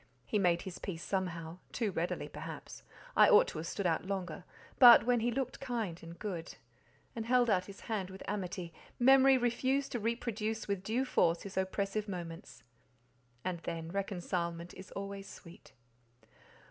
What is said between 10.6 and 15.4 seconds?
with due force his oppressive moments. And then, reconcilement is always